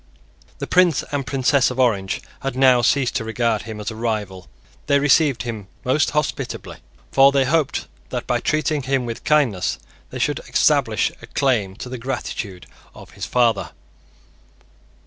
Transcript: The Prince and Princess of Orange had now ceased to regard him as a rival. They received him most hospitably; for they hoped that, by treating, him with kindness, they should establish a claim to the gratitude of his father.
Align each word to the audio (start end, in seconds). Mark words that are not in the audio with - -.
The 0.57 0.65
Prince 0.65 1.03
and 1.11 1.27
Princess 1.27 1.69
of 1.69 1.79
Orange 1.79 2.21
had 2.39 2.55
now 2.55 2.81
ceased 2.81 3.15
to 3.17 3.23
regard 3.23 3.61
him 3.61 3.79
as 3.79 3.91
a 3.91 3.95
rival. 3.95 4.47
They 4.87 4.97
received 4.97 5.43
him 5.43 5.67
most 5.85 6.09
hospitably; 6.09 6.77
for 7.11 7.31
they 7.31 7.45
hoped 7.45 7.85
that, 8.09 8.25
by 8.25 8.39
treating, 8.39 8.81
him 8.81 9.05
with 9.05 9.23
kindness, 9.23 9.77
they 10.09 10.17
should 10.17 10.39
establish 10.51 11.11
a 11.21 11.27
claim 11.27 11.75
to 11.75 11.87
the 11.87 11.99
gratitude 11.99 12.65
of 12.95 13.11
his 13.11 13.27
father. 13.27 13.73